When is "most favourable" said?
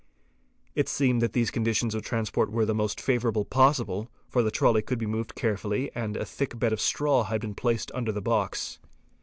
2.73-3.45